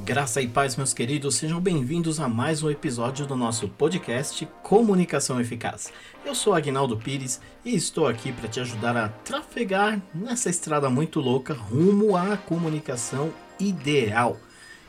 [0.00, 5.38] Graça e paz, meus queridos, sejam bem-vindos a mais um episódio do nosso podcast Comunicação
[5.38, 5.92] Eficaz.
[6.24, 11.20] Eu sou Agnaldo Pires e estou aqui para te ajudar a trafegar nessa estrada muito
[11.20, 14.38] louca rumo à comunicação ideal.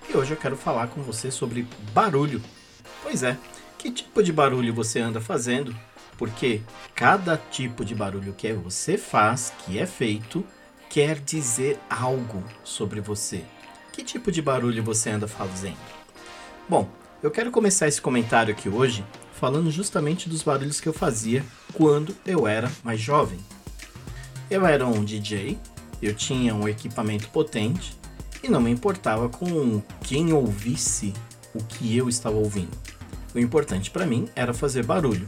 [0.10, 2.42] E hoje eu quero falar com você sobre barulho.
[3.04, 3.38] Pois é,
[3.78, 5.76] que tipo de barulho você anda fazendo?
[6.17, 6.62] Porque
[6.96, 10.46] cada tipo de barulho que você faz, que é feito,
[10.90, 13.44] quer dizer algo sobre você.
[13.94, 15.78] Que tipo de barulho você anda fazendo?
[16.67, 16.90] Bom,
[17.22, 19.05] eu quero começar esse comentário aqui hoje
[19.40, 23.40] falando justamente dos barulhos que eu fazia quando eu era mais jovem.
[24.49, 25.59] Eu era um DJ,
[26.02, 27.95] eu tinha um equipamento potente
[28.41, 31.13] e não me importava com quem ouvisse
[31.54, 32.76] o que eu estava ouvindo.
[33.35, 35.27] O importante para mim era fazer barulho,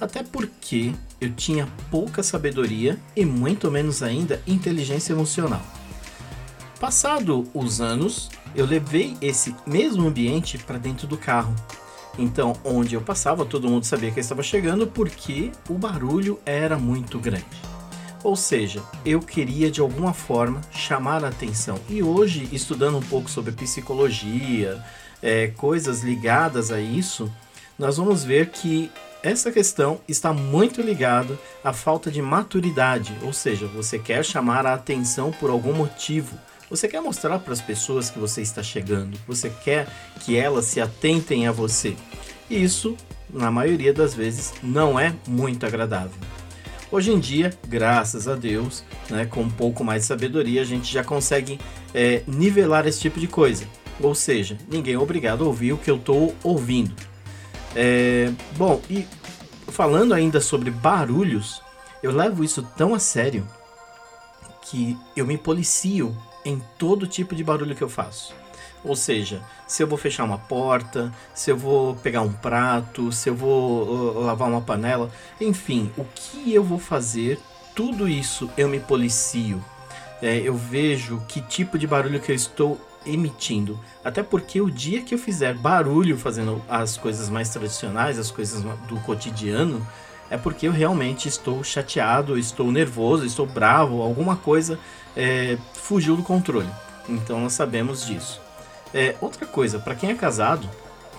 [0.00, 5.62] até porque eu tinha pouca sabedoria e muito menos ainda inteligência emocional.
[6.80, 11.54] Passado os anos, eu levei esse mesmo ambiente para dentro do carro.
[12.18, 16.78] Então, onde eu passava, todo mundo sabia que eu estava chegando porque o barulho era
[16.78, 17.44] muito grande.
[18.22, 21.78] Ou seja, eu queria de alguma forma chamar a atenção.
[21.88, 24.82] E hoje, estudando um pouco sobre psicologia,
[25.22, 27.32] é, coisas ligadas a isso,
[27.78, 28.90] nós vamos ver que
[29.22, 34.74] essa questão está muito ligada à falta de maturidade, ou seja, você quer chamar a
[34.74, 36.36] atenção por algum motivo.
[36.68, 39.86] Você quer mostrar para as pessoas que você está chegando, você quer
[40.20, 41.96] que elas se atentem a você.
[42.50, 42.96] Isso,
[43.30, 46.18] na maioria das vezes, não é muito agradável.
[46.90, 50.92] Hoje em dia, graças a Deus, né, com um pouco mais de sabedoria, a gente
[50.92, 51.60] já consegue
[51.94, 53.64] é, nivelar esse tipo de coisa.
[54.00, 56.94] Ou seja, ninguém é obrigado a ouvir o que eu estou ouvindo.
[57.76, 59.06] É, bom, e
[59.68, 61.62] falando ainda sobre barulhos,
[62.02, 63.46] eu levo isso tão a sério
[64.62, 66.16] que eu me policio
[66.46, 68.34] em todo tipo de barulho que eu faço.
[68.84, 73.28] Ou seja, se eu vou fechar uma porta, se eu vou pegar um prato, se
[73.28, 75.10] eu vou uh, lavar uma panela,
[75.40, 77.40] enfim, o que eu vou fazer,
[77.74, 79.62] tudo isso eu me policio.
[80.22, 83.78] É, eu vejo que tipo de barulho que eu estou emitindo.
[84.04, 88.62] Até porque o dia que eu fizer barulho fazendo as coisas mais tradicionais, as coisas
[88.88, 89.86] do cotidiano,
[90.30, 94.78] é porque eu realmente estou chateado, estou nervoso, estou bravo, alguma coisa
[95.16, 96.68] é, fugiu do controle.
[97.08, 98.40] Então nós sabemos disso.
[98.92, 100.68] É, outra coisa, para quem é casado,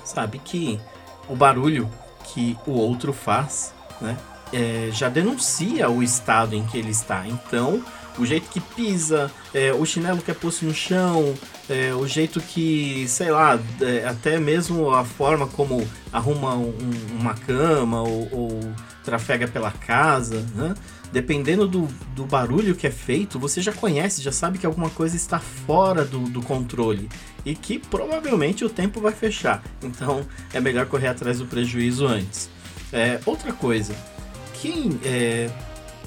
[0.03, 0.79] sabe que
[1.27, 1.89] o barulho
[2.23, 4.17] que o outro faz, né,
[4.53, 7.25] é, já denuncia o estado em que ele está.
[7.27, 7.83] Então,
[8.17, 11.33] o jeito que pisa, é, o chinelo que é posto no chão,
[11.69, 16.73] é, o jeito que, sei lá, é, até mesmo a forma como arruma um,
[17.19, 18.59] uma cama ou, ou
[19.03, 20.73] trafega pela casa, né?
[21.11, 25.15] dependendo do, do barulho que é feito, você já conhece, já sabe que alguma coisa
[25.15, 27.09] está fora do, do controle
[27.45, 29.63] e que provavelmente o tempo vai fechar.
[29.81, 32.49] Então é melhor correr atrás do prejuízo antes.
[32.91, 33.95] É, outra coisa,
[34.61, 35.49] quem é,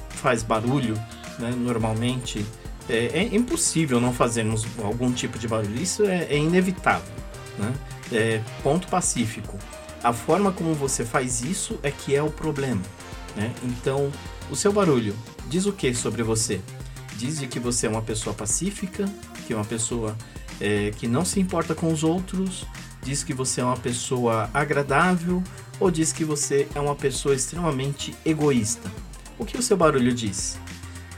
[0.09, 0.95] faz barulho
[1.39, 2.45] né, normalmente
[2.89, 5.81] é, é, impossível não fazermos algum tipo de barulho.
[5.81, 7.13] Isso é, é inevitável.
[7.57, 7.73] Né?
[8.11, 9.57] É, ponto pacífico.
[10.03, 12.81] A forma como você faz isso é que é o problema.
[13.35, 13.53] Né?
[13.63, 14.11] Então,
[14.49, 15.15] o seu barulho
[15.47, 16.59] diz o que sobre você?
[17.17, 19.05] Diz que você é uma pessoa pacífica,
[19.45, 20.17] que é uma pessoa
[20.59, 22.65] é, que não se importa com os outros,
[23.03, 25.43] diz que você é uma pessoa agradável
[25.81, 28.89] ou diz que você é uma pessoa extremamente egoísta?
[29.37, 30.59] O que o seu barulho diz?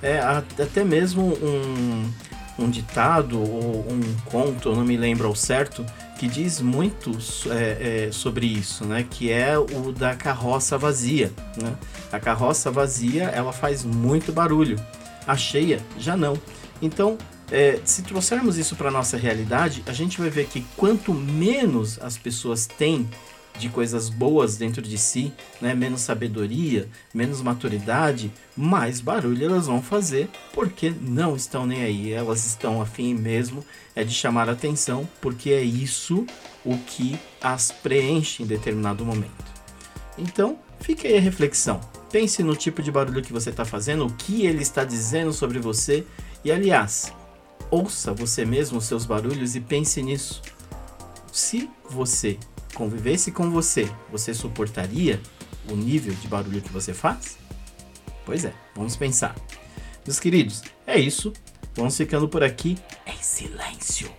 [0.02, 2.10] É até mesmo um,
[2.58, 5.86] um ditado ou um conto, eu não me lembro ao certo,
[6.18, 7.12] que diz muito
[7.50, 9.06] é, é, sobre isso, né?
[9.10, 11.32] Que é o da carroça vazia.
[11.62, 11.76] Né?
[12.12, 14.80] A carroça vazia ela faz muito barulho,
[15.28, 16.40] a cheia já não.
[16.82, 17.18] Então,
[17.52, 22.18] é, se trouxermos isso para nossa realidade, a gente vai ver que quanto menos as
[22.18, 23.10] pessoas têm
[23.58, 25.32] de coisas boas dentro de si,
[25.62, 25.74] né?
[25.74, 32.12] menos sabedoria, menos maturidade, mais barulho elas vão fazer porque não estão nem aí.
[32.12, 33.64] Elas estão afim mesmo
[33.96, 36.26] é de chamar atenção porque é isso
[36.66, 39.54] o que as preenche em determinado momento.
[40.18, 41.80] Então, fique aí a reflexão.
[42.12, 45.60] Pense no tipo de barulho que você está fazendo, o que ele está dizendo sobre
[45.60, 46.06] você
[46.44, 47.12] e, aliás,
[47.72, 50.42] ouça você mesmo os seus barulhos e pense nisso.
[51.32, 52.38] Se você
[52.74, 55.22] convivesse com você, você suportaria
[55.70, 57.38] o nível de barulho que você faz?
[58.26, 59.36] Pois é, vamos pensar.
[60.06, 61.32] Meus queridos, é isso.
[61.76, 64.10] Vamos ficando por aqui em silêncio.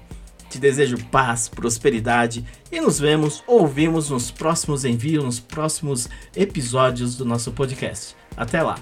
[0.51, 7.25] Te desejo paz, prosperidade e nos vemos, ouvimos nos próximos envios, nos próximos episódios do
[7.25, 8.17] nosso podcast.
[8.37, 8.79] Até lá!